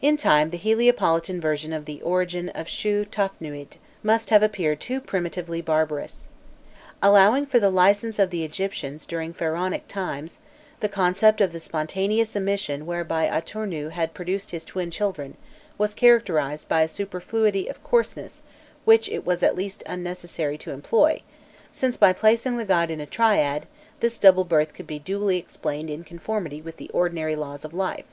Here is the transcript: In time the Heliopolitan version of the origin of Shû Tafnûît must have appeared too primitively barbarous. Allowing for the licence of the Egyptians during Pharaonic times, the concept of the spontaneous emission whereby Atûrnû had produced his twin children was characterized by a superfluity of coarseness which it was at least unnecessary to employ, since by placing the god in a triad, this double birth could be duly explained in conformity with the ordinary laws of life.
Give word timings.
In 0.00 0.16
time 0.16 0.48
the 0.48 0.56
Heliopolitan 0.56 1.38
version 1.38 1.74
of 1.74 1.84
the 1.84 2.00
origin 2.00 2.48
of 2.48 2.64
Shû 2.66 3.04
Tafnûît 3.06 3.76
must 4.02 4.30
have 4.30 4.42
appeared 4.42 4.80
too 4.80 5.02
primitively 5.02 5.60
barbarous. 5.60 6.30
Allowing 7.02 7.44
for 7.44 7.58
the 7.60 7.68
licence 7.68 8.18
of 8.18 8.30
the 8.30 8.42
Egyptians 8.42 9.04
during 9.04 9.34
Pharaonic 9.34 9.86
times, 9.86 10.38
the 10.80 10.88
concept 10.88 11.42
of 11.42 11.52
the 11.52 11.60
spontaneous 11.60 12.34
emission 12.34 12.86
whereby 12.86 13.28
Atûrnû 13.28 13.90
had 13.90 14.14
produced 14.14 14.50
his 14.50 14.64
twin 14.64 14.90
children 14.90 15.36
was 15.76 15.92
characterized 15.92 16.66
by 16.66 16.80
a 16.80 16.88
superfluity 16.88 17.68
of 17.68 17.84
coarseness 17.84 18.42
which 18.86 19.10
it 19.10 19.26
was 19.26 19.42
at 19.42 19.56
least 19.56 19.82
unnecessary 19.84 20.56
to 20.56 20.70
employ, 20.70 21.20
since 21.70 21.98
by 21.98 22.14
placing 22.14 22.56
the 22.56 22.64
god 22.64 22.90
in 22.90 22.98
a 22.98 23.04
triad, 23.04 23.66
this 24.00 24.18
double 24.18 24.44
birth 24.44 24.72
could 24.72 24.86
be 24.86 24.98
duly 24.98 25.36
explained 25.36 25.90
in 25.90 26.02
conformity 26.02 26.62
with 26.62 26.78
the 26.78 26.88
ordinary 26.94 27.36
laws 27.36 27.62
of 27.62 27.74
life. 27.74 28.06